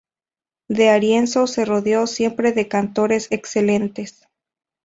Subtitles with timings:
[0.67, 4.27] D'Arienzo se rodeó siempre de cantores excelentes.